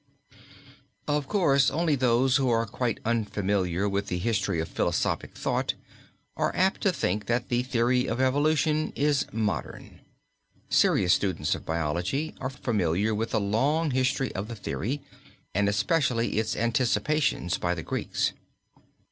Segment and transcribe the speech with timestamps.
[1.07, 5.75] Of course only those who are quite unfamiliar with the history of philosophic thought
[6.35, 9.99] are apt to think that the theory of evolution is modern.
[10.71, 15.03] Serious students of biology are familiar with the long history of the theory,
[15.53, 18.33] and especially its anticipations by the Greeks.